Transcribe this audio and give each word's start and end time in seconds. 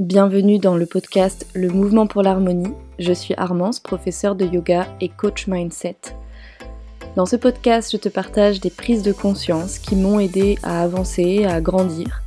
Bienvenue 0.00 0.58
dans 0.58 0.78
le 0.78 0.86
podcast 0.86 1.46
Le 1.54 1.68
Mouvement 1.68 2.06
pour 2.06 2.22
l'Harmonie. 2.22 2.72
Je 2.98 3.12
suis 3.12 3.34
Armance, 3.36 3.80
professeure 3.80 4.34
de 4.34 4.46
yoga 4.46 4.86
et 5.02 5.10
coach 5.10 5.46
mindset. 5.46 5.98
Dans 7.16 7.26
ce 7.26 7.36
podcast, 7.36 7.92
je 7.92 7.98
te 7.98 8.08
partage 8.08 8.60
des 8.60 8.70
prises 8.70 9.02
de 9.02 9.12
conscience 9.12 9.78
qui 9.78 9.96
m'ont 9.96 10.18
aidé 10.18 10.56
à 10.62 10.80
avancer, 10.80 11.44
à 11.44 11.60
grandir, 11.60 12.22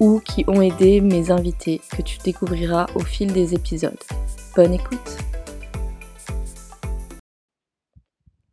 ou 0.00 0.18
qui 0.18 0.44
ont 0.48 0.60
aidé 0.60 1.00
mes 1.00 1.30
invités 1.30 1.80
que 1.96 2.02
tu 2.02 2.18
découvriras 2.18 2.86
au 2.96 3.00
fil 3.00 3.32
des 3.32 3.54
épisodes. 3.54 4.02
Bonne 4.56 4.74
écoute 4.74 5.18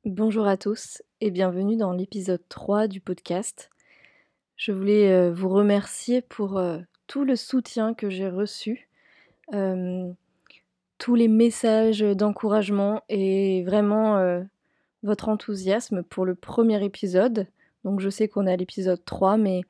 Bonjour 0.05 0.45
à 0.45 0.55
tous 0.55 1.01
et 1.19 1.31
bienvenue 1.31 1.77
dans 1.77 1.93
l'épisode 1.93 2.43
3 2.47 2.87
du 2.87 3.01
podcast. 3.01 3.71
Je 4.55 4.71
voulais 4.71 5.11
euh, 5.11 5.33
vous 5.33 5.49
remercier 5.49 6.21
pour 6.21 6.59
euh, 6.59 6.77
tout 7.11 7.25
le 7.25 7.35
soutien 7.35 7.93
que 7.93 8.09
j'ai 8.09 8.29
reçu, 8.29 8.87
euh, 9.53 10.09
tous 10.97 11.15
les 11.15 11.27
messages 11.27 11.99
d'encouragement 11.99 13.03
et 13.09 13.65
vraiment 13.65 14.41
votre 15.03 15.27
enthousiasme 15.27 16.03
pour 16.03 16.23
le 16.23 16.35
premier 16.35 16.81
épisode. 16.85 17.47
Donc 17.83 17.99
je 17.99 18.09
sais 18.09 18.29
qu'on 18.29 18.47
est 18.47 18.53
à 18.53 18.55
l'épisode 18.55 19.03
3, 19.03 19.35
mais 19.35 19.63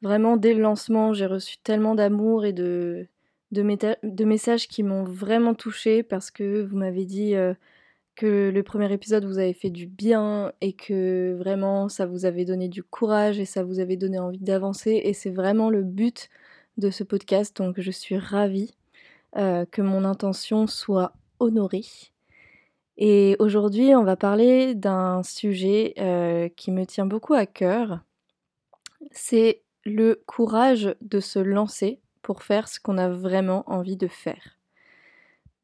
vraiment 0.00 0.38
dès 0.38 0.54
le 0.54 0.62
lancement, 0.62 1.12
j'ai 1.12 1.26
reçu 1.26 1.58
tellement 1.58 1.94
d'amour 1.94 2.46
et 2.46 2.54
de, 2.54 3.06
messages 3.52 4.66
qui 4.66 4.82
m'ont 4.82 5.04
vraiment 5.04 5.52
touché 5.52 6.02
parce 6.02 6.30
que 6.30 6.62
vous 6.62 6.78
m'avez 6.78 7.04
dit 7.04 7.34
euh, 7.34 7.52
que 8.16 8.50
le 8.50 8.62
premier 8.62 8.90
épisode 8.90 9.26
vous 9.26 9.38
avait 9.38 9.52
fait 9.52 9.68
du 9.68 9.86
bien 9.86 10.54
et 10.62 10.72
que 10.72 11.36
vraiment 11.36 11.90
ça 11.90 12.06
vous 12.06 12.24
avait 12.24 12.46
donné 12.46 12.68
du 12.68 12.82
courage 12.82 13.38
et 13.38 13.44
ça 13.44 13.62
vous 13.62 13.78
avait 13.78 13.98
donné 13.98 14.18
envie 14.18 14.38
d'avancer. 14.38 15.02
Et 15.04 15.12
c'est 15.12 15.28
vraiment 15.28 15.68
le 15.68 15.82
but 15.82 16.30
de 16.78 16.90
ce 16.90 17.04
podcast, 17.04 17.56
donc 17.56 17.80
je 17.80 17.90
suis 17.90 18.16
ravie 18.16 18.74
euh, 19.36 19.66
que 19.66 19.82
mon 19.82 20.04
intention 20.04 20.66
soit 20.66 21.12
honorée. 21.40 21.84
Et 22.96 23.36
aujourd'hui, 23.38 23.94
on 23.94 24.04
va 24.04 24.16
parler 24.16 24.74
d'un 24.74 25.22
sujet 25.22 25.94
euh, 25.98 26.48
qui 26.56 26.70
me 26.72 26.84
tient 26.86 27.06
beaucoup 27.06 27.34
à 27.34 27.46
cœur. 27.46 28.00
C'est 29.10 29.62
le 29.84 30.22
courage 30.26 30.94
de 31.00 31.20
se 31.20 31.38
lancer 31.38 32.00
pour 32.22 32.42
faire 32.42 32.68
ce 32.68 32.80
qu'on 32.80 32.98
a 32.98 33.08
vraiment 33.08 33.64
envie 33.70 33.96
de 33.96 34.08
faire. 34.08 34.58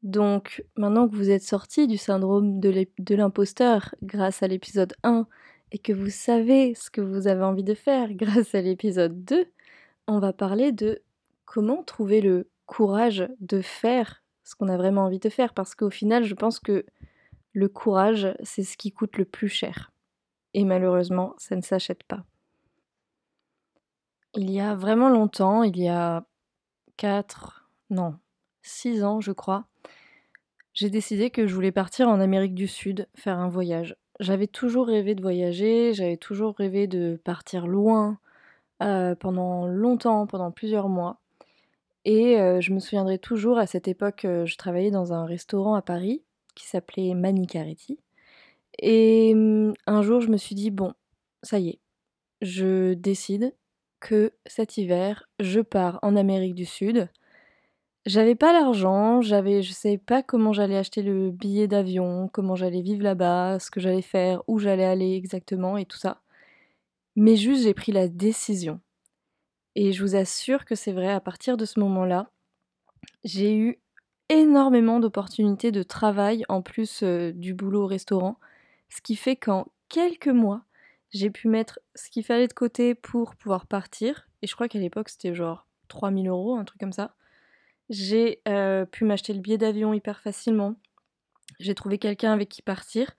Donc 0.03 0.63
maintenant 0.77 1.09
que 1.09 1.15
vous 1.15 1.31
êtes 1.31 1.43
sorti 1.43 1.87
du 1.87 1.97
syndrome 1.97 2.59
de 2.59 3.15
l'imposteur 3.15 3.95
grâce 4.03 4.43
à 4.43 4.47
l'épisode 4.47 4.93
1 5.03 5.27
et 5.71 5.79
que 5.79 5.93
vous 5.93 6.11
savez 6.11 6.75
ce 6.75 6.89
que 6.91 7.01
vous 7.01 7.27
avez 7.27 7.43
envie 7.43 7.63
de 7.63 7.73
faire 7.73 8.13
grâce 8.13 8.53
à 8.55 8.61
l'épisode 8.61 9.25
2, 9.25 9.45
on 10.07 10.19
va 10.19 10.31
parler 10.31 10.71
de 10.71 11.01
comment 11.45 11.83
trouver 11.83 12.21
le 12.21 12.49
courage 12.65 13.27
de 13.39 13.61
faire 13.61 14.23
ce 14.43 14.55
qu'on 14.55 14.69
a 14.69 14.77
vraiment 14.77 15.05
envie 15.05 15.19
de 15.19 15.29
faire? 15.29 15.53
Parce 15.53 15.75
qu'au 15.75 15.89
final 15.89 16.23
je 16.23 16.35
pense 16.35 16.59
que 16.59 16.85
le 17.53 17.69
courage, 17.69 18.35
c'est 18.43 18.63
ce 18.63 18.75
qui 18.75 18.91
coûte 18.91 19.17
le 19.17 19.25
plus 19.25 19.47
cher. 19.47 19.93
Et 20.53 20.65
malheureusement, 20.65 21.33
ça 21.37 21.55
ne 21.55 21.61
s'achète 21.61 22.03
pas. 22.03 22.25
Il 24.35 24.51
y 24.51 24.59
a 24.59 24.75
vraiment 24.75 25.09
longtemps, 25.09 25.63
il 25.63 25.77
y 25.77 25.87
a 25.87 26.25
4, 26.97 27.69
non, 27.89 28.17
6 28.63 29.03
ans 29.05 29.21
je 29.21 29.31
crois, 29.31 29.67
j'ai 30.75 30.89
décidé 30.89 31.29
que 31.29 31.47
je 31.47 31.55
voulais 31.55 31.71
partir 31.71 32.09
en 32.09 32.19
Amérique 32.19 32.53
du 32.53 32.67
Sud, 32.67 33.07
faire 33.15 33.39
un 33.39 33.47
voyage. 33.47 33.95
J'avais 34.19 34.47
toujours 34.47 34.87
rêvé 34.87 35.15
de 35.15 35.21
voyager, 35.21 35.93
j'avais 35.93 36.17
toujours 36.17 36.53
rêvé 36.57 36.85
de 36.85 37.19
partir 37.23 37.65
loin 37.65 38.19
euh, 38.83 39.15
pendant 39.15 39.67
longtemps, 39.67 40.27
pendant 40.27 40.51
plusieurs 40.51 40.89
mois. 40.89 41.21
Et 42.05 42.39
euh, 42.39 42.61
je 42.61 42.71
me 42.71 42.79
souviendrai 42.79 43.17
toujours, 43.17 43.57
à 43.57 43.67
cette 43.67 43.87
époque, 43.87 44.25
euh, 44.25 44.45
je 44.45 44.57
travaillais 44.57 44.91
dans 44.91 45.11
un 45.13 45.25
restaurant 45.25 45.73
à 45.75 45.81
Paris 45.81 46.23
qui 46.55 46.67
s'appelait 46.67 47.15
Manicaretti. 47.15 47.99
Et 48.79 49.33
mmh, 49.35 49.73
un 49.87 50.01
jour, 50.03 50.21
je 50.21 50.29
me 50.29 50.37
suis 50.37 50.55
dit, 50.55 50.71
bon, 50.71 50.93
ça 51.43 51.59
y 51.59 51.69
est, 51.69 51.79
je 52.41 52.93
décide 52.93 53.55
que 53.99 54.33
cet 54.45 54.77
hiver, 54.77 55.27
je 55.39 55.61
pars 55.61 55.99
en 56.03 56.15
Amérique 56.15 56.55
du 56.55 56.65
Sud. 56.65 57.09
J'avais 58.05 58.35
pas 58.35 58.53
l'argent, 58.53 59.21
j'avais, 59.21 59.63
je 59.63 59.73
savais 59.73 59.97
pas 59.97 60.21
comment 60.21 60.53
j'allais 60.53 60.77
acheter 60.77 61.01
le 61.01 61.31
billet 61.31 61.67
d'avion, 61.67 62.29
comment 62.31 62.55
j'allais 62.55 62.81
vivre 62.81 63.01
là-bas, 63.03 63.57
ce 63.59 63.71
que 63.71 63.79
j'allais 63.79 64.03
faire, 64.03 64.43
où 64.47 64.59
j'allais 64.59 64.85
aller 64.85 65.15
exactement 65.15 65.75
et 65.77 65.85
tout 65.85 65.97
ça. 65.97 66.21
Mais 67.15 67.35
juste, 67.35 67.63
j'ai 67.63 67.73
pris 67.73 67.91
la 67.91 68.07
décision. 68.07 68.79
Et 69.75 69.91
je 69.91 70.01
vous 70.01 70.15
assure 70.15 70.65
que 70.65 70.75
c'est 70.75 70.93
vrai, 70.93 71.11
à 71.11 71.19
partir 71.19 71.57
de 71.57 71.65
ce 71.65 71.79
moment-là, 71.81 72.29
j'ai 73.23 73.55
eu 73.55 73.79
énormément 74.29 74.99
d'opportunités 74.99 75.71
de 75.71 75.83
travail 75.83 76.45
en 76.49 76.61
plus 76.61 77.03
du 77.03 77.53
boulot 77.53 77.83
au 77.83 77.87
restaurant, 77.87 78.39
ce 78.89 79.01
qui 79.01 79.15
fait 79.15 79.35
qu'en 79.35 79.67
quelques 79.89 80.27
mois, 80.27 80.63
j'ai 81.11 81.29
pu 81.29 81.47
mettre 81.47 81.79
ce 81.93 82.09
qu'il 82.09 82.23
fallait 82.23 82.47
de 82.47 82.53
côté 82.53 82.95
pour 82.95 83.35
pouvoir 83.35 83.67
partir, 83.67 84.27
et 84.41 84.47
je 84.47 84.55
crois 84.55 84.67
qu'à 84.67 84.79
l'époque 84.79 85.09
c'était 85.09 85.35
genre 85.35 85.67
3000 85.89 86.27
euros, 86.27 86.55
un 86.55 86.63
truc 86.63 86.79
comme 86.79 86.93
ça. 86.93 87.13
J'ai 87.89 88.41
pu 88.91 89.05
m'acheter 89.05 89.33
le 89.33 89.41
billet 89.41 89.59
d'avion 89.59 89.93
hyper 89.93 90.21
facilement, 90.21 90.75
j'ai 91.59 91.75
trouvé 91.75 91.99
quelqu'un 91.99 92.31
avec 92.33 92.49
qui 92.49 92.61
partir, 92.61 93.11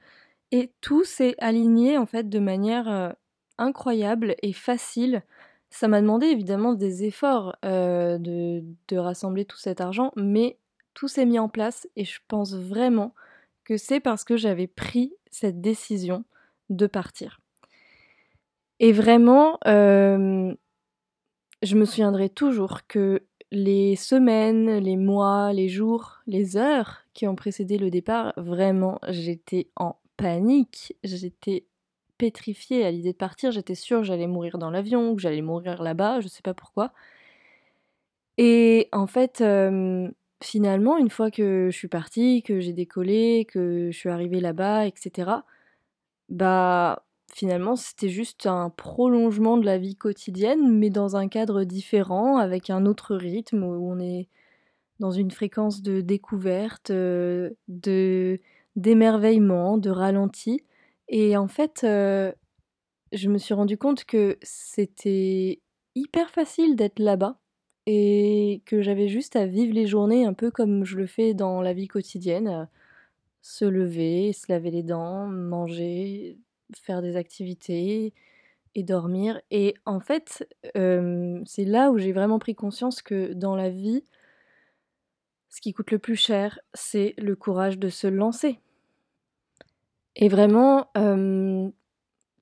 et 0.50 0.72
tout 0.80 1.04
s'est 1.04 1.36
aligné 1.38 1.98
en 1.98 2.06
fait 2.06 2.28
de 2.28 2.38
manière 2.38 3.14
incroyable 3.58 4.34
et 4.42 4.52
facile. 4.52 5.22
Ça 5.70 5.88
m'a 5.88 6.00
demandé 6.00 6.26
évidemment 6.26 6.74
des 6.74 7.04
efforts 7.04 7.56
de, 7.62 8.62
rassembler 8.92 9.44
tout 9.44 9.58
cet 9.58 9.80
argent, 9.80 10.12
mais 10.16 10.58
tout 10.94 11.08
s'est 11.08 11.26
mis 11.26 11.38
en 11.38 11.48
place 11.48 11.88
et 11.96 12.04
je 12.04 12.20
pense 12.28 12.54
vraiment 12.54 13.14
que 13.64 13.76
c'est 13.76 14.00
parce 14.00 14.24
que 14.24 14.36
j'avais 14.36 14.68
pris 14.68 15.12
cette 15.30 15.60
décision 15.60 16.24
de 16.70 16.86
partir. 16.86 17.40
Et 18.78 18.92
vraiment, 18.92 19.58
je 19.64 20.54
me 21.62 21.84
souviendrai 21.84 22.28
toujours 22.30 22.86
que 22.86 23.22
les 23.52 23.96
semaines, 23.96 24.78
les 24.78 24.96
mois, 24.96 25.52
les 25.52 25.68
jours, 25.68 26.20
les 26.26 26.56
heures 26.56 27.02
qui 27.14 27.26
ont 27.26 27.36
précédé 27.36 27.78
le 27.78 27.90
départ, 27.90 28.32
vraiment, 28.36 28.98
j'étais 29.08 29.68
en 29.76 29.96
panique. 30.16 30.96
J'étais 31.04 31.64
pétrifiée 32.18 32.84
à 32.84 32.90
l'idée 32.90 33.12
de 33.12 33.16
partir. 33.16 33.52
J'étais 33.52 33.74
sûre 33.74 34.00
que 34.00 34.04
j'allais 34.06 34.26
mourir 34.26 34.58
dans 34.58 34.70
l'avion, 34.70 35.14
que 35.14 35.22
j'allais 35.22 35.42
mourir 35.42 35.82
là-bas, 35.82 36.20
je 36.20 36.28
sais 36.28 36.42
pas 36.42 36.54
pourquoi. 36.54 36.92
Et 38.38 38.88
en 38.92 39.06
fait, 39.06 39.42
finalement, 40.42 40.98
une 40.98 41.10
fois 41.10 41.30
que 41.30 41.68
je 41.70 41.76
suis 41.76 41.88
partie, 41.88 42.42
que 42.42 42.60
j'ai 42.60 42.72
décollé, 42.72 43.46
que 43.48 43.90
je 43.90 43.96
suis 43.96 44.10
arrivée 44.10 44.40
là-bas, 44.40 44.86
etc., 44.86 45.30
bah, 46.28 47.04
finalement, 47.32 47.76
c'était 47.76 48.08
juste 48.08 48.46
un 48.46 48.70
prolongement 48.70 49.56
de 49.58 49.64
la 49.66 49.78
vie 49.78 49.96
quotidienne, 49.96 50.78
mais 50.78 50.90
dans 50.90 51.16
un 51.16 51.28
cadre 51.28 51.64
différent, 51.64 52.38
avec 52.38 52.70
un 52.70 52.86
autre 52.86 53.14
rythme, 53.16 53.62
où 53.62 53.90
on 53.90 53.98
est 54.00 54.28
dans 55.00 55.10
une 55.10 55.30
fréquence 55.30 55.82
de 55.82 56.00
découverte, 56.00 56.90
euh, 56.90 57.50
de 57.68 58.40
d'émerveillement, 58.76 59.78
de 59.78 59.90
ralenti. 59.90 60.62
Et 61.08 61.36
en 61.36 61.48
fait, 61.48 61.80
je 61.82 63.28
me 63.28 63.38
suis 63.38 63.54
rendu 63.54 63.78
compte 63.78 64.04
que 64.04 64.38
c'était 64.42 65.60
hyper 65.94 66.30
facile 66.30 66.76
d'être 66.76 66.98
là-bas 66.98 67.38
et 67.86 68.62
que 68.66 68.82
j'avais 68.82 69.08
juste 69.08 69.36
à 69.36 69.46
vivre 69.46 69.72
les 69.72 69.86
journées 69.86 70.24
un 70.24 70.34
peu 70.34 70.50
comme 70.50 70.84
je 70.84 70.96
le 70.96 71.06
fais 71.06 71.34
dans 71.34 71.62
la 71.62 71.72
vie 71.72 71.86
quotidienne, 71.88 72.68
se 73.42 73.64
lever, 73.64 74.32
se 74.32 74.50
laver 74.50 74.72
les 74.72 74.82
dents, 74.82 75.26
manger, 75.26 76.38
faire 76.74 77.00
des 77.00 77.16
activités 77.16 78.12
et 78.74 78.82
dormir. 78.82 79.40
Et 79.52 79.74
en 79.84 80.00
fait, 80.00 80.48
c'est 80.74 81.64
là 81.64 81.90
où 81.90 81.98
j'ai 81.98 82.12
vraiment 82.12 82.40
pris 82.40 82.56
conscience 82.56 83.02
que 83.02 83.32
dans 83.32 83.54
la 83.54 83.70
vie, 83.70 84.04
ce 85.48 85.60
qui 85.60 85.72
coûte 85.72 85.92
le 85.92 85.98
plus 86.00 86.16
cher, 86.16 86.58
c'est 86.74 87.14
le 87.16 87.36
courage 87.36 87.78
de 87.78 87.88
se 87.88 88.08
lancer. 88.08 88.58
Et 90.16 90.28
vraiment, 90.28 90.88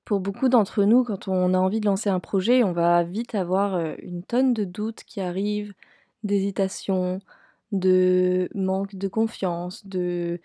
pour 0.05 0.19
beaucoup 0.21 0.49
d'entre 0.49 0.83
nous, 0.85 1.03
quand 1.03 1.27
on 1.27 1.53
a 1.53 1.57
envie 1.57 1.81
de 1.81 1.85
lancer 1.85 2.09
un 2.09 2.19
projet, 2.19 2.63
on 2.63 2.71
va 2.71 3.03
vite 3.03 3.35
avoir 3.35 3.79
une 3.99 4.23
tonne 4.23 4.53
de 4.53 4.63
doutes 4.63 5.03
qui 5.03 5.19
arrivent, 5.21 5.73
d'hésitation, 6.23 7.19
de 7.71 8.49
manque 8.55 8.95
de 8.95 9.07
confiance, 9.07 9.85
de 9.85 10.39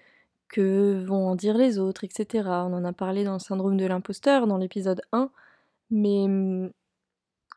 que 0.49 1.05
vont 1.05 1.29
en 1.29 1.37
dire 1.37 1.57
les 1.57 1.79
autres, 1.79 2.03
etc. 2.03 2.49
On 2.49 2.73
en 2.73 2.85
a 2.85 2.93
parlé 2.93 3.23
dans 3.23 3.35
le 3.35 3.39
syndrome 3.39 3.77
de 3.77 3.87
l'imposteur, 3.87 4.49
dans 4.49 4.59
l'épisode 4.59 5.01
1. 5.13 5.31
Mais 5.91 6.27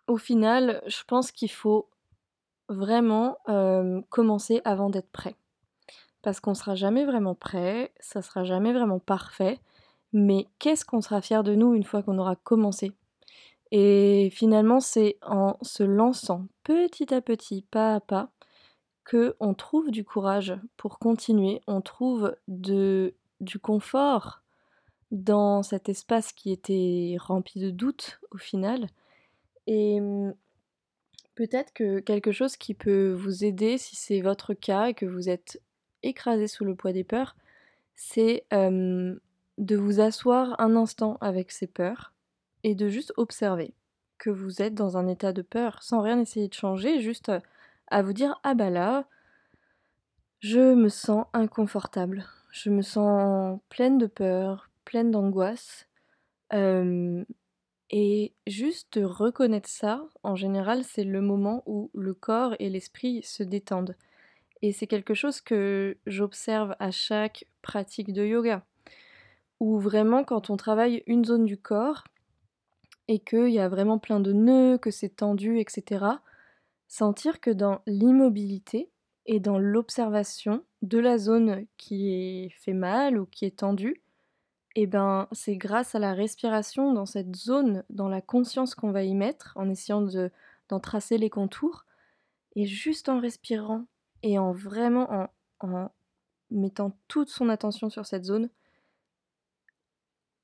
au 0.07 0.17
final, 0.17 0.83
je 0.85 1.03
pense 1.07 1.31
qu'il 1.31 1.51
faut 1.51 1.89
vraiment 2.69 3.37
commencer 4.09 4.61
avant 4.65 4.91
d'être 4.91 5.09
prêt. 5.11 5.35
Parce 6.23 6.39
qu'on 6.39 6.55
sera 6.55 6.73
jamais 6.73 7.05
vraiment 7.05 7.35
prêt, 7.35 7.93
ça 7.99 8.23
sera 8.23 8.43
jamais 8.43 8.73
vraiment 8.73 8.99
parfait 8.99 9.59
mais 10.13 10.47
qu'est-ce 10.59 10.85
qu'on 10.85 11.01
sera 11.01 11.21
fier 11.21 11.43
de 11.43 11.55
nous 11.55 11.73
une 11.73 11.83
fois 11.83 12.03
qu'on 12.03 12.19
aura 12.19 12.35
commencé? 12.35 12.93
Et 13.71 14.29
finalement, 14.31 14.79
c'est 14.79 15.17
en 15.23 15.57
se 15.63 15.81
lançant 15.81 16.45
petit 16.63 17.11
à 17.13 17.21
petit, 17.21 17.63
pas 17.63 17.95
à 17.95 17.99
pas, 17.99 18.29
qu'on 19.09 19.53
trouve 19.55 19.89
du 19.89 20.05
courage 20.05 20.55
pour 20.77 20.99
continuer, 20.99 21.61
on 21.67 21.81
trouve 21.81 22.35
du 22.47 23.11
confort 23.61 24.43
dans 25.11 25.63
cet 25.63 25.89
espace 25.89 26.31
qui 26.31 26.51
était 26.51 27.17
rempli 27.19 27.59
de 27.59 27.71
doutes 27.71 28.19
au 28.31 28.37
final. 28.37 28.87
Et 29.65 29.99
mmh, 29.99 30.35
peut-être 31.33 31.73
que 31.73 31.99
quelque 31.99 32.31
chose 32.31 32.55
qui 32.55 32.75
peut 32.75 33.11
vous 33.11 33.43
aider 33.43 33.79
si 33.79 33.95
c'est 33.95 34.21
votre 34.21 34.53
cas 34.53 34.89
et 34.89 34.93
que 34.93 35.07
vous 35.07 35.27
êtes 35.29 35.59
écrasé 36.03 36.47
sous 36.47 36.65
le 36.65 36.75
poids 36.75 36.93
des 36.93 37.03
peurs, 37.03 37.35
c'est, 37.95 38.45
de 38.51 39.75
vous 39.75 39.99
asseoir 39.99 40.59
un 40.59 40.75
instant 40.75 41.17
avec 41.21 41.51
ces 41.51 41.67
peurs 41.67 42.13
et 42.63 42.75
de 42.75 42.89
juste 42.89 43.13
observer 43.17 43.73
que 44.17 44.29
vous 44.29 44.61
êtes 44.61 44.75
dans 44.75 44.97
un 44.97 45.07
état 45.07 45.33
de 45.33 45.41
peur 45.41 45.81
sans 45.83 46.01
rien 46.01 46.19
essayer 46.19 46.47
de 46.47 46.53
changer, 46.53 47.01
juste, 47.01 47.31
à 47.87 48.01
vous 48.01 48.13
dire: 48.13 48.39
«Ah 48.43 48.53
bah 48.53 48.69
là, 48.69 49.05
je 50.39 50.73
me 50.73 50.89
sens 50.89 51.25
inconfortable, 51.33 52.25
je 52.51 52.69
me 52.69 52.81
sens 52.81 53.59
pleine 53.69 53.97
de 53.97 54.07
peur, 54.07 54.69
pleine 54.85 55.11
d'angoisse». 55.11 55.87
Et 57.95 58.33
juste 58.47 58.99
reconnaître 59.03 59.69
ça, 59.69 60.03
en 60.23 60.35
général, 60.35 60.83
c'est 60.83 61.03
le 61.03 61.21
moment 61.21 61.61
où 61.67 61.91
le 61.93 62.15
corps 62.15 62.55
et 62.57 62.69
l'esprit 62.69 63.21
se 63.21 63.43
détendent 63.43 63.95
et 64.63 64.71
c'est 64.71 64.87
quelque 64.87 65.13
chose 65.13 65.41
que 65.41 65.97
j'observe 66.07 66.73
à 66.79 66.89
chaque 66.89 67.45
pratique 67.61 68.13
de 68.13 68.25
yoga, 68.25 68.65
où 69.59 69.77
vraiment 69.77 70.23
quand 70.23 70.49
on 70.49 70.55
travaille 70.55 71.03
une 71.05 71.25
zone 71.25 71.43
du 71.43 71.57
corps 71.57 72.05
et 73.09 73.19
qu'il 73.19 73.49
y 73.49 73.59
a 73.59 73.67
vraiment 73.67 73.99
plein 73.99 74.21
de 74.21 74.31
nœuds, 74.31 74.77
que 74.77 74.89
c'est 74.89 75.17
tendu 75.17 75.59
et 75.59 75.65
cetera, 75.67 76.21
sentir 76.87 77.41
que 77.41 77.51
dans 77.51 77.81
l'immobilité 77.87 78.89
et 79.25 79.41
dans 79.41 79.59
l'observation 79.59 80.63
de 80.81 80.97
la 80.97 81.17
zone 81.17 81.65
qui 81.75 82.49
fait 82.51 82.73
mal 82.73 83.19
ou 83.19 83.25
qui 83.25 83.43
est 83.43 83.59
tendue 83.59 84.01
et 84.75 84.87
ben, 84.87 85.27
c'est 85.33 85.57
grâce 85.57 85.93
à 85.93 85.99
la 85.99 86.13
respiration 86.13 86.93
dans 86.93 87.05
cette 87.05 87.35
zone, 87.35 87.83
dans 87.89 88.07
la 88.07 88.21
conscience 88.21 88.75
qu'on 88.75 88.91
va 88.91 89.03
y 89.03 89.13
mettre, 89.13 89.53
en 89.55 89.69
essayant 89.69 90.01
de 90.01 90.31
d'en 90.69 90.79
tracer 90.79 91.17
les 91.17 91.29
contours 91.29 91.85
et 92.55 92.65
juste 92.65 93.09
en 93.09 93.19
respirant 93.19 93.85
et 94.23 94.39
en 94.39 94.51
vraiment 94.53 95.09
en 95.11 95.29
en 95.61 95.91
mettant 96.51 96.91
toute 97.07 97.29
son 97.29 97.49
attention 97.49 97.89
sur 97.89 98.05
cette 98.05 98.25
zone 98.25 98.49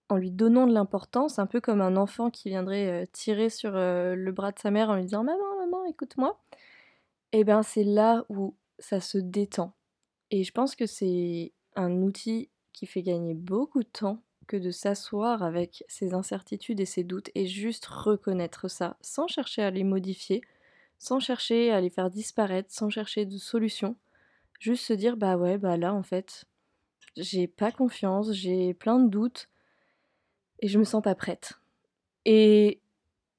en 0.09 0.17
lui 0.17 0.31
donnant 0.31 0.65
de 0.67 0.73
l'importance, 0.73 1.37
un 1.39 1.45
peu 1.45 1.61
comme 1.61 1.81
un 1.81 1.95
enfant 1.95 2.31
qui 2.31 2.49
viendrait, 2.49 3.03
heu, 3.03 3.07
tirer 3.11 3.49
sur, 3.49 3.75
heu, 3.75 4.15
le 4.15 4.31
bras 4.31 4.51
de 4.51 4.59
sa 4.59 4.71
mère 4.71 4.89
en 4.89 4.95
lui 4.95 5.03
disant: 5.03 5.23
«Maman, 5.23 5.55
maman, 5.59 5.85
écoute-moi» 5.85 6.39
et 7.33 7.43
ben, 7.43 7.63
c'est 7.63 7.83
là 7.83 8.25
où 8.29 8.55
ça 8.79 8.99
se 9.01 9.17
détend. 9.17 9.73
Et 10.31 10.43
je 10.43 10.51
pense 10.53 10.75
que 10.75 10.85
c'est 10.87 11.53
un 11.75 12.03
outil 12.03 12.49
qui 12.73 12.87
fait 12.87 13.03
gagner 13.03 13.33
beaucoup 13.35 13.83
de 13.83 13.89
temps 13.89 14.23
que 14.47 14.57
de 14.57 14.71
s'asseoir 14.71 15.43
avec 15.43 15.83
ses 15.87 16.13
incertitudes 16.13 16.79
et 16.81 16.85
ses 16.85 17.03
doutes 17.03 17.29
et 17.35 17.47
juste 17.47 17.85
reconnaître 17.87 18.67
ça, 18.69 18.97
sans 19.01 19.27
chercher 19.27 19.63
à 19.63 19.71
les 19.71 19.83
modifier, 19.83 20.41
sans 20.99 21.19
chercher 21.19 21.71
à 21.71 21.81
les 21.81 21.89
faire 21.89 22.11
disparaître, 22.11 22.71
sans 22.71 22.89
chercher 22.89 23.25
de 23.25 23.37
solution. 23.37 23.95
Juste 24.59 24.85
se 24.85 24.93
dire: 24.93 25.17
«Bah 25.17 25.37
ouais, 25.37 25.57
bah 25.57 25.77
là, 25.77 25.93
en 25.93 26.03
fait, 26.03 26.45
j'ai 27.17 27.47
pas 27.47 27.71
confiance, 27.71 28.33
j'ai 28.33 28.73
plein 28.75 28.99
de 28.99 29.09
doutes 29.09 29.49
et 30.59 30.67
je 30.67 30.77
me 30.77 30.83
sens 30.83 31.01
pas 31.01 31.15
prête» 31.15 31.53
et 32.25 32.81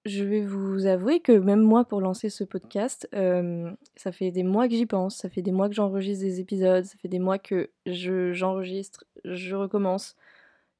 je 0.06 0.24
vais 0.24 0.40
vous 0.40 0.86
avouer 0.86 1.20
que 1.20 1.32
même 1.32 1.60
moi, 1.60 1.84
pour 1.84 2.00
lancer 2.00 2.30
ce 2.30 2.44
podcast, 2.44 3.08
hem, 3.12 3.76
ça 3.96 4.12
fait 4.12 4.30
des 4.30 4.42
mois 4.42 4.66
que 4.68 4.74
j'y 4.74 4.86
pense, 4.86 5.16
ça 5.16 5.28
fait 5.28 5.42
des 5.42 5.52
mois 5.52 5.68
que 5.68 5.74
j'enregistre 5.74 6.24
des 6.24 6.40
épisodes, 6.40 6.84
ça 6.84 6.96
fait 6.98 7.08
des 7.08 7.18
mois 7.18 7.38
que 7.38 7.70
je 7.86 8.32
j'enregistre, 8.32 9.04
je 9.24 9.54
recommence, 9.54 10.16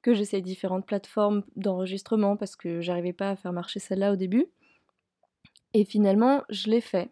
que 0.03 0.15
j'essaye 0.15 0.43
différentes 0.43 0.87
plateformes 0.87 1.45
d'enregistrement 1.57 2.37
parce 2.37 2.57
que 2.57 2.81
j'arrivais 2.81 3.13
pas 3.13 3.31
à 3.31 3.37
faire 3.37 3.53
marcher 3.53 3.79
celle-là 3.81 4.13
au 4.13 4.17
début 4.17 4.47
et 5.75 5.85
finalement, 5.85 6.43
je 6.51 6.71
l'ai 6.71 6.81
fait. 6.81 7.11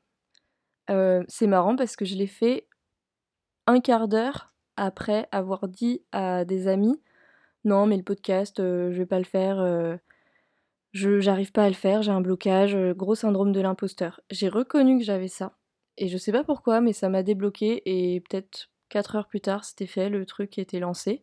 Heu, 0.91 1.25
c'est 1.29 1.47
marrant 1.47 1.77
parce 1.77 1.97
que 1.97 2.05
je 2.05 2.17
l'ai 2.17 2.27
fait 2.27 2.67
un 3.67 3.81
quart 3.81 4.09
d'heure 4.09 4.53
après 4.77 5.29
avoir 5.33 5.69
dit 5.69 6.03
à 6.13 6.45
des 6.45 6.69
amis: 6.69 7.01
«Non, 7.65 7.87
mais 7.87 7.97
le 7.97 8.03
podcast, 8.05 8.61
heu, 8.61 8.93
je 8.93 8.99
vais 8.99 9.07
pas 9.07 9.19
le 9.19 9.25
faire, 9.25 9.99
je 10.93 11.21
j'arrive 11.21 11.53
pas 11.53 11.65
à 11.65 11.69
le 11.69 11.75
faire, 11.75 12.03
j'ai 12.03 12.13
un 12.13 12.21
blocage, 12.21 12.77
gros 12.95 13.15
syndrome 13.15 13.53
de 13.53 13.61
l'imposteur». 13.61 14.21
J'ai 14.31 14.49
reconnu 14.49 14.99
que 14.99 15.05
j'avais 15.05 15.29
ça 15.29 15.57
et 15.99 16.09
je 16.09 16.19
sais 16.19 16.33
pas 16.33 16.45
pourquoi, 16.45 16.81
mais 16.81 16.93
ça 16.93 17.09
m'a 17.09 17.23
débloquée 17.23 17.83
et 17.87 18.21
peut-être 18.21 18.71
4 18.89 19.17
heures 19.17 19.29
plus 19.29 19.41
tard, 19.41 19.65
c'était 19.65 19.87
fait, 19.87 20.09
le 20.11 20.25
truc 20.27 20.59
était 20.59 20.81
lancé. 20.81 21.23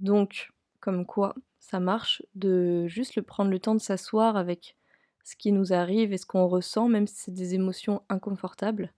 Donc 0.00 0.50
comme 0.80 1.06
quoi 1.06 1.34
ça 1.60 1.80
marche 1.80 2.22
de 2.34 2.86
juste 2.88 3.20
prendre 3.22 3.50
le 3.50 3.58
temps 3.60 3.74
de 3.74 3.80
s'asseoir 3.80 4.36
avec 4.36 4.76
ce 5.24 5.36
qui 5.36 5.52
nous 5.52 5.72
arrive 5.72 6.12
et 6.12 6.18
ce 6.18 6.26
qu'on 6.26 6.46
ressent, 6.48 6.88
même 6.88 7.06
si 7.06 7.16
c'est 7.16 7.34
des 7.34 7.54
émotions 7.54 8.02
inconfortables. 8.08 8.92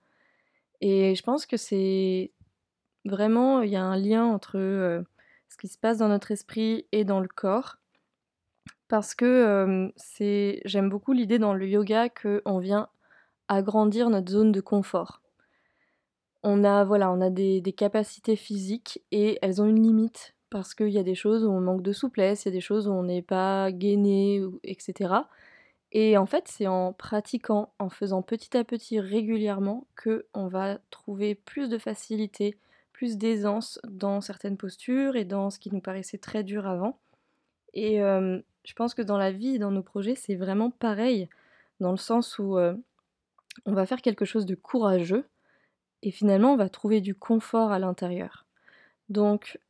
Et 0.81 1.15
je 1.15 1.23
pense 1.23 1.47
que 1.47 1.57
c'est 1.57 2.33
vraiment 3.05 3.63
il 3.63 3.71
y 3.71 3.77
a 3.77 3.83
un 3.85 3.97
lien 3.97 4.25
entre, 4.25 4.59
heu, 4.59 5.05
ce 5.49 5.57
qui 5.57 5.69
se 5.69 5.79
passe 5.79 5.99
dans 5.99 6.09
notre 6.09 6.31
esprit 6.33 6.87
et 6.93 7.05
dans 7.05 7.21
le 7.21 7.29
corps. 7.29 7.79
Parce 8.89 9.15
que, 9.15 9.93
c'est 9.97 10.61
j'aime 10.65 10.89
beaucoup 10.91 11.13
l'idée 11.13 11.39
dans 11.39 11.55
le 11.55 11.67
yoga 11.67 12.09
qu'on 12.09 12.59
vient 12.59 12.89
agrandir 13.49 14.11
notre 14.11 14.31
zone 14.33 14.53
de 14.53 14.61
confort. 14.61 15.23
On 16.43 16.65
a 16.65 16.85
voilà, 16.85 17.11
on 17.11 17.21
a 17.21 17.31
des 17.31 17.61
des 17.63 17.73
capacités 17.73 18.37
physiques 18.37 19.03
et 19.11 19.39
elles 19.43 19.63
ont 19.63 19.67
une 19.67 19.83
limite. 19.83 20.35
Parce 20.51 20.75
qu'il 20.75 20.91
y 20.91 20.99
a 20.99 21.03
des 21.03 21.17
choses 21.17 21.45
où 21.45 21.51
on 21.51 21.61
manque 21.61 21.83
de 21.83 21.93
souplesse, 21.93 22.45
il 22.45 22.49
y 22.49 22.53
a 22.53 22.53
des 22.53 22.61
choses 22.61 22.87
où 22.87 22.93
on 22.93 23.03
n'est 23.03 23.23
pas 23.23 23.73
gainé 23.73 24.45
ou 24.45 24.61
et 25.95 26.19
en 26.19 26.27
fait, 26.27 26.47
c'est 26.49 26.67
en 26.67 26.93
pratiquant, 26.93 27.73
en 27.79 27.89
faisant 27.89 28.21
petit 28.21 28.57
à 28.57 28.65
petit 28.65 29.01
régulièrement 29.01 29.87
qu'on 30.03 30.49
va 30.49 30.79
trouver 30.91 31.35
plus 31.35 31.71
de 31.71 31.79
facilité, 31.79 32.59
plus 32.93 33.17
d'aisance 33.17 33.81
dans 33.85 34.21
certaines 34.21 34.59
postures 34.59 35.17
et 35.17 35.25
dans 35.25 35.49
ce 35.51 35.59
qui 35.59 35.73
nous 35.73 35.81
paraissait 35.81 36.19
très 36.19 36.45
dur 36.45 36.67
avant 36.67 36.99
et 37.75 37.99
je 37.99 38.73
pense 38.75 38.95
que 38.95 39.03
dans 39.03 39.19
la 39.19 39.33
vie 39.33 39.59
dans 39.59 39.71
nos 39.71 39.83
projets, 39.83 40.15
c'est 40.15 40.37
vraiment 40.37 40.71
pareil, 40.71 41.29
dans 41.81 41.91
le 41.91 41.97
sens 41.97 42.39
où, 42.39 42.57
on 43.67 43.73
va 43.73 43.87
faire 43.87 44.03
quelque 44.03 44.25
chose 44.25 44.47
de 44.47 44.57
courageux 44.57 45.29
et 46.03 46.11
finalement 46.11 46.55
on 46.55 46.57
va 46.57 46.69
trouver 46.69 47.01
du 47.01 47.15
confort 47.15 47.71
à 47.71 47.79
l'intérieur. 47.79 48.47
Donc 49.09 49.61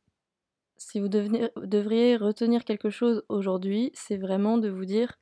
si 0.77 0.99
vous 0.99 1.07
devriez 1.07 2.17
retenir 2.17 2.65
quelque 2.65 2.89
chose 2.89 3.23
aujourd'hui, 3.29 3.91
c'est 3.93 4.17
vraiment 4.17 4.57
de 4.57 4.69
vous 4.69 4.85
dire: 4.85 5.19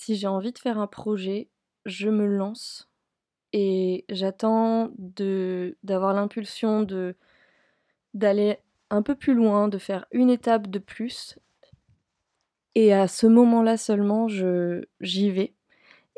«Si 0.00 0.16
j'ai 0.16 0.28
envie 0.28 0.50
de 0.50 0.58
faire 0.58 0.78
un 0.78 0.86
projet, 0.86 1.50
je 1.84 2.08
me 2.08 2.24
lance 2.24 2.88
et 3.52 4.06
j'attends 4.08 4.92
d'avoir 4.96 6.14
l'impulsion 6.14 6.86
d'aller 8.14 8.56
un 8.88 9.02
peu 9.02 9.14
plus 9.14 9.34
loin, 9.34 9.68
de 9.68 9.76
faire 9.76 10.06
une 10.10 10.30
étape 10.30 10.68
de 10.68 10.78
plus 10.78 11.38
et 12.74 12.94
à 12.94 13.08
ce 13.08 13.26
moment-là 13.26 13.76
seulement, 13.76 14.26
j'y 14.26 15.30
vais 15.30 15.52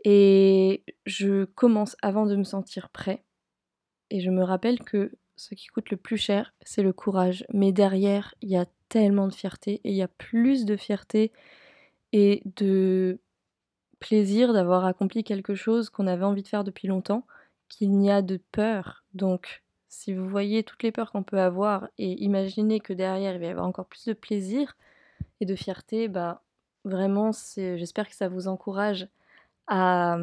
et 0.05 0.85
je 1.05 1.45
commence 1.47 1.97
avant 2.03 2.27
de 2.27 2.37
me 2.37 2.45
sentir 2.45 2.89
prêt 2.89 3.25
et 4.11 4.21
je 4.21 4.31
me 4.31 4.45
rappelle 4.45 4.79
que 4.79 5.11
ce 5.35 5.57
qui 5.57 5.67
coûte 5.67 5.91
le 5.91 5.97
plus 5.97 6.19
cher, 6.19 6.55
c'est 6.63 6.85
le 6.85 6.93
courage, 6.93 7.45
mais 7.53 7.73
derrière, 7.73 8.33
il 8.43 8.51
y 8.51 8.57
a 8.57 8.67
tellement 8.89 9.27
de 9.27 9.35
fierté 9.35 9.81
et 9.83 9.91
il 9.91 9.97
y 9.97 10.03
a 10.03 10.09
plus 10.09 10.67
de 10.67 10.77
fierté 10.77 11.33
et 12.13 12.45
de 12.45 13.19
plaisir 14.03 14.53
d'avoir 14.53 14.85
accompli 14.85 15.23
quelque 15.23 15.55
chose 15.55 15.89
qu'on 15.89 16.09
avait 16.09 16.25
envie 16.25 16.43
de 16.43 16.49
faire 16.49 16.65
depuis 16.65 16.89
longtemps 16.89 17.25
qu'il 17.69 17.93
n'y 17.93 18.11
a 18.11 18.21
de 18.21 18.41
peur. 18.51 19.05
Donc 19.15 19.63
si 19.89 20.13
vous 20.13 20.29
voyez 20.29 20.65
toutes 20.65 20.83
les 20.83 20.91
peurs 20.91 21.13
qu'on 21.13 21.23
peut 21.23 21.41
avoir 21.41 21.89
et 21.99 22.21
imaginez 22.23 22.81
que 22.81 22.93
derrière, 22.93 23.35
il 23.35 23.41
va 23.41 23.47
y 23.47 23.51
avoir 23.51 23.67
encore 23.67 23.87
plus 23.87 24.07
de 24.07 24.13
plaisir 24.13 24.77
et 25.41 25.47
de 25.47 25.55
fierté, 25.55 26.09
bah, 26.09 26.43
vraiment 26.85 27.31
j'espère 27.57 28.09
que 28.09 28.17
ça 28.17 28.29
vous 28.29 28.49
encourage 28.49 29.07
à, 29.69 30.19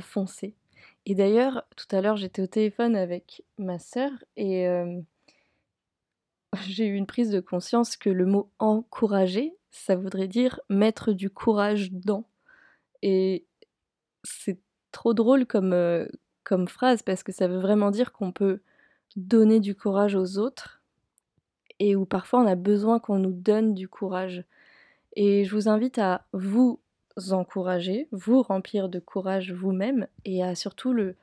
foncer 0.00 0.56
et 1.04 1.14
d'ailleurs, 1.14 1.64
tout 1.76 1.94
à 1.94 2.00
l'heure, 2.00 2.16
j'étais 2.16 2.42
au 2.42 2.46
téléphone 2.46 2.96
avec 2.96 3.44
ma 3.58 3.78
sœur 3.78 4.10
et 4.36 4.62
hem 4.62 5.04
j'ai 6.66 6.86
eu 6.86 6.94
une 6.94 7.06
prise 7.06 7.30
de 7.30 7.40
conscience 7.40 7.96
que 7.96 8.10
le 8.10 8.26
mot 8.26 8.50
«encourager», 8.58 9.54
ça 9.70 9.96
voudrait 9.96 10.28
dire 10.28 10.60
mettre 10.68 11.12
du 11.12 11.30
courage 11.30 11.92
dans 11.92 12.24
et 13.02 13.46
c'est 14.24 14.58
trop 14.92 15.14
drôle 15.14 15.46
comme, 15.46 15.72
heu, 15.74 16.08
comme 16.44 16.68
phrase 16.68 17.02
parce 17.02 17.22
que 17.22 17.32
ça 17.32 17.48
veut 17.48 17.60
vraiment 17.60 17.90
dire 17.90 18.12
qu'on 18.12 18.32
peut 18.32 18.60
donner 19.16 19.60
du 19.60 19.74
courage 19.74 20.14
aux 20.14 20.38
autres 20.38 20.82
et 21.78 21.96
où 21.96 22.04
parfois 22.06 22.40
on 22.40 22.46
a 22.46 22.54
besoin 22.54 22.98
qu'on 23.00 23.18
nous 23.18 23.32
donne 23.32 23.74
du 23.74 23.88
courage. 23.88 24.44
Et 25.16 25.44
je 25.44 25.54
vous 25.54 25.68
invite 25.68 25.98
à 25.98 26.24
vous 26.32 26.80
encourager, 27.30 28.08
vous 28.12 28.42
remplir 28.42 28.88
de 28.88 28.98
courage 28.98 29.52
vous-même 29.52 30.06
et 30.24 30.42
à 30.42 30.54
surtout 30.54 30.92
le 30.92 31.16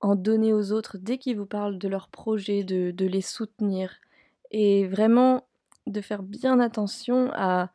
en 0.00 0.14
donner 0.14 0.52
aux 0.52 0.70
autres 0.72 0.96
dès 0.98 1.18
qu'ils 1.18 1.36
vous 1.36 1.46
parlent 1.46 1.78
de 1.78 1.88
leurs 1.88 2.08
projets, 2.08 2.62
de 2.62 2.92
de 2.92 3.06
les 3.06 3.20
soutenir 3.22 3.94
et 4.52 4.86
vraiment 4.86 5.44
de 5.86 6.00
faire 6.00 6.22
bien 6.22 6.60
attention 6.60 7.30
à 7.34 7.70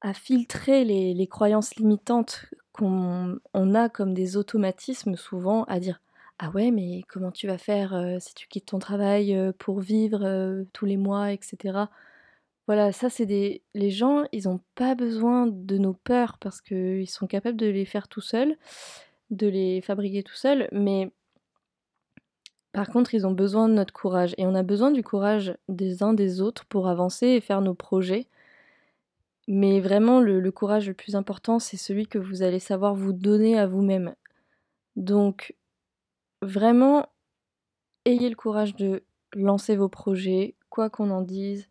à 0.00 0.14
filtrer 0.14 0.84
les 0.84 1.14
les 1.14 1.26
croyances 1.26 1.74
limitantes 1.76 2.46
qu'on 2.72 3.38
on 3.54 3.74
a 3.74 3.88
comme 3.88 4.14
des 4.14 4.36
automatismes 4.36 5.16
souvent 5.16 5.64
à 5.64 5.80
dire: 5.80 6.00
«Ah 6.38 6.50
ouais, 6.50 6.70
mais 6.70 7.02
comment 7.08 7.32
tu 7.32 7.46
vas 7.48 7.58
faire, 7.58 7.94
heu, 7.94 8.18
si 8.20 8.34
tu 8.34 8.48
quittes 8.48 8.66
ton 8.66 8.78
travail, 8.78 9.34
heu, 9.34 9.52
pour 9.52 9.80
vivre, 9.80 10.24
heu, 10.24 10.68
tous 10.72 10.86
les 10.86 10.96
mois?» 10.96 11.32
et 11.32 11.38
cetera. 11.42 11.90
Voilà, 12.68 12.92
ça 12.92 13.10
c'est 13.10 13.26
des 13.26 13.62
les 13.74 13.90
gens, 13.90 14.24
ils 14.32 14.48
ont 14.48 14.60
pas 14.76 14.94
besoin 14.94 15.46
de 15.48 15.78
nos 15.78 15.94
peurs 15.94 16.38
parce 16.38 16.60
qu'ils 16.62 17.08
sont 17.10 17.26
capables 17.26 17.56
de 17.58 17.66
les 17.66 17.86
faire 17.86 18.08
tout 18.08 18.20
seuls, 18.22 18.56
de 19.30 19.48
les 19.48 19.80
fabriquer 19.82 20.22
tout 20.24 20.34
seuls, 20.36 20.68
mais 20.72 21.12
par 22.72 22.88
contre, 22.88 23.14
ils 23.14 23.26
ont 23.26 23.32
besoin 23.32 23.68
de 23.68 23.74
notre 23.74 23.92
courage 23.92 24.34
et 24.38 24.46
on 24.46 24.54
a 24.54 24.62
besoin 24.62 24.90
du 24.90 25.02
courage 25.02 25.54
des 25.68 26.02
uns 26.02 26.14
des 26.14 26.40
autres 26.40 26.64
pour 26.66 26.88
avancer 26.88 27.26
et 27.26 27.40
faire 27.40 27.60
nos 27.60 27.74
projets. 27.74 28.26
Mais 29.48 29.80
vraiment 29.80 30.20
le 30.20 30.52
courage 30.52 30.86
le 30.86 30.94
plus 30.94 31.16
important, 31.16 31.58
c'est 31.58 31.76
celui 31.76 32.06
que 32.06 32.18
vous 32.18 32.42
allez 32.42 32.60
savoir 32.60 32.94
vous 32.94 33.12
donner 33.12 33.58
à 33.58 33.66
vous-même. 33.66 34.14
Donc 34.94 35.56
vraiment, 36.42 37.06
ayez 38.04 38.28
le 38.28 38.36
courage 38.36 38.76
de 38.76 39.02
lancer 39.34 39.74
vos 39.74 39.88
projets, 39.88 40.54
quoi 40.68 40.90
qu'on 40.90 41.10
en 41.10 41.22
dise. 41.22 41.68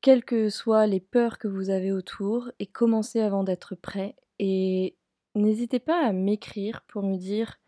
Quelles 0.00 0.24
que 0.24 0.48
soient 0.48 0.86
les 0.86 1.00
peurs 1.00 1.38
que 1.38 1.48
vous 1.48 1.68
avez 1.68 1.92
autour 1.92 2.50
et 2.58 2.66
commencez 2.66 3.20
avant 3.20 3.44
d'être 3.44 3.74
prêt 3.74 4.16
et 4.38 4.96
n'hésitez 5.34 5.78
pas 5.78 6.06
à 6.06 6.12
m'écrire 6.12 6.82
pour 6.88 7.02
me 7.02 7.16
dire 7.16 7.58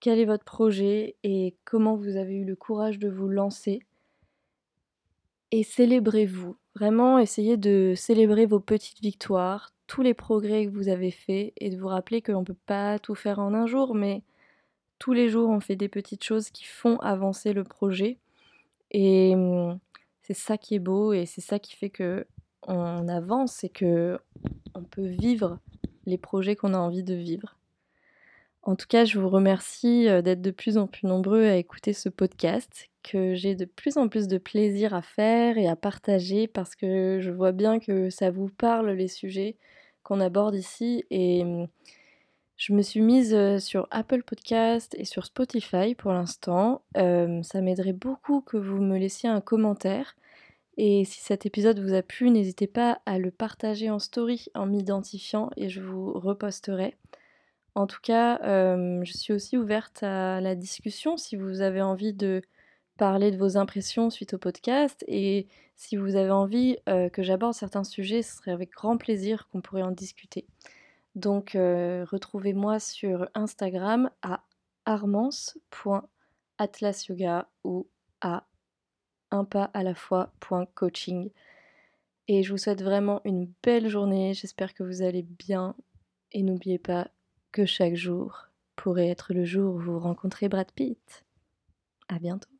quel 0.00 0.18
est 0.18 0.26
votre 0.26 0.44
projet 0.44 1.16
et 1.22 1.56
comment 1.64 1.96
vous 1.96 2.16
avez 2.16 2.34
eu 2.34 2.44
le 2.44 2.56
courage 2.56 2.98
de 2.98 3.08
vous 3.08 3.28
lancer. 3.28 3.80
Et 5.50 5.62
célébrez-vous. 5.62 6.56
Vraiment, 6.74 7.18
essayez 7.18 7.56
de 7.56 7.94
célébrer 7.96 8.46
vos 8.46 8.60
petites 8.60 9.00
victoires, 9.00 9.72
tous 9.86 10.02
les 10.02 10.14
progrès 10.14 10.66
que 10.66 10.70
vous 10.70 10.88
avez 10.88 11.10
faits 11.10 11.52
et 11.56 11.70
de 11.70 11.76
vous 11.76 11.88
rappeler 11.88 12.22
qu'on 12.22 12.40
ne 12.40 12.44
peut 12.44 12.56
pas 12.66 12.98
tout 12.98 13.14
faire 13.14 13.38
en 13.38 13.54
un 13.54 13.66
jour, 13.66 13.94
mais 13.94 14.22
tous 14.98 15.12
les 15.12 15.28
jours, 15.28 15.48
on 15.48 15.60
fait 15.60 15.76
des 15.76 15.88
petites 15.88 16.24
choses 16.24 16.50
qui 16.50 16.64
font 16.64 16.98
avancer 16.98 17.52
le 17.52 17.64
projet 17.64 18.18
et 18.90 19.34
mmh, 19.34 19.78
c'est 20.22 20.34
ça 20.34 20.58
qui 20.58 20.74
est 20.74 20.80
beau 20.80 21.12
et 21.12 21.26
c'est 21.26 21.40
ça 21.40 21.58
qui 21.58 21.74
fait 21.74 21.90
qu'on 21.90 23.08
avance 23.08 23.64
et 23.64 23.70
qu'on 23.70 24.84
peut 24.90 25.06
vivre 25.06 25.58
les 26.06 26.18
projets 26.18 26.56
qu'on 26.56 26.74
a 26.74 26.78
envie 26.78 27.02
de 27.02 27.14
vivre. 27.14 27.56
En 28.62 28.76
tout 28.76 28.86
cas, 28.86 29.04
je 29.04 29.18
vous 29.18 29.30
remercie, 29.30 30.06
heu, 30.08 30.20
d'être 30.20 30.42
de 30.42 30.50
plus 30.50 30.76
en 30.76 30.86
plus 30.86 31.06
nombreux 31.06 31.44
à 31.44 31.56
écouter 31.56 31.92
ce 31.92 32.08
podcast, 32.08 32.90
que 33.10 33.34
j'ai 33.34 33.54
de 33.54 33.64
plus 33.64 33.96
en 33.96 34.08
plus 34.08 34.28
de 34.28 34.38
plaisir 34.38 34.94
à 34.94 35.02
faire 35.02 35.58
et 35.58 35.66
à 35.66 35.76
partager 35.76 36.46
parce 36.46 36.74
que 36.74 37.18
je 37.20 37.30
vois 37.30 37.52
bien 37.52 37.78
que 37.78 38.10
ça 38.10 38.30
vous 38.30 38.48
parle 38.48 38.90
les 38.90 39.08
sujets 39.08 39.56
qu'on 40.02 40.20
aborde 40.20 40.54
ici 40.54 41.04
et 41.10 41.44
mmh, 41.44 41.68
je 42.56 42.72
me 42.72 42.82
suis 42.82 43.00
mise, 43.00 43.58
sur 43.58 43.86
Apple 43.90 44.22
Podcast 44.24 44.94
et 44.98 45.04
sur 45.04 45.24
Spotify 45.24 45.94
pour 45.94 46.12
l'instant. 46.12 46.82
Ça 46.94 47.60
m'aiderait 47.60 47.92
beaucoup 47.92 48.40
que 48.40 48.56
vous 48.56 48.80
me 48.82 48.98
laissiez 48.98 49.28
un 49.28 49.40
commentaire 49.40 50.16
et 50.80 51.04
si 51.04 51.20
cet 51.20 51.44
épisode 51.44 51.80
vous 51.80 51.94
a 51.94 52.02
plu, 52.02 52.30
n'hésitez 52.30 52.68
pas 52.68 53.00
à 53.04 53.18
le 53.18 53.32
partager 53.32 53.90
en 53.90 53.98
story 53.98 54.46
en 54.54 54.66
m'identifiant 54.66 55.50
et 55.56 55.68
je 55.68 55.80
vous 55.80 56.12
reposterai. 56.12 56.96
En 57.74 57.88
tout 57.88 58.00
cas, 58.00 58.38
je 58.44 59.12
suis 59.12 59.32
aussi 59.32 59.56
ouverte 59.56 60.04
à 60.04 60.40
la 60.40 60.54
discussion 60.54 61.16
si 61.16 61.34
vous 61.34 61.62
avez 61.62 61.82
envie 61.82 62.12
de 62.12 62.42
parler 62.98 63.30
de 63.30 63.38
vos 63.38 63.56
impressions 63.56 64.10
suite 64.10 64.34
au 64.34 64.38
podcast 64.38 65.02
et 65.08 65.46
si 65.76 65.96
vous 65.96 66.16
avez 66.16 66.32
envie, 66.32 66.76
heu, 66.88 67.08
que 67.08 67.22
j'aborde 67.22 67.54
certains 67.54 67.84
sujets, 67.84 68.22
ce 68.22 68.36
serait 68.36 68.50
avec 68.50 68.72
grand 68.72 68.98
plaisir 68.98 69.48
qu'on 69.48 69.62
pourrait 69.62 69.82
en 69.82 69.92
discuter. 69.92 70.46
Donc 71.14 71.54
heu, 71.54 72.04
retrouvez-moi 72.10 72.80
sur 72.80 73.28
Instagram 73.34 74.10
à 74.22 74.42
armance.atlasyoga 74.84 77.48
ou 77.64 77.86
à 78.20 78.46
un 79.30 79.44
pas 79.44 79.70
à 79.74 79.82
la 79.82 79.94
fois.coaching 79.94 81.30
et 82.28 82.42
je 82.42 82.52
vous 82.52 82.58
souhaite 82.58 82.82
vraiment 82.82 83.22
une 83.24 83.50
belle 83.62 83.88
journée, 83.88 84.34
j'espère 84.34 84.74
que 84.74 84.82
vous 84.82 85.00
allez 85.00 85.22
bien 85.22 85.74
et 86.32 86.42
n'oubliez 86.42 86.78
pas 86.78 87.08
que 87.52 87.64
chaque 87.64 87.94
jour 87.94 88.48
pourrait 88.76 89.08
être 89.08 89.32
le 89.32 89.44
jour 89.44 89.76
où 89.76 89.78
vous 89.78 89.98
rencontrez 89.98 90.48
Brad 90.48 90.70
Pitt. 90.72 91.24
À 92.08 92.18
bientôt. 92.18 92.57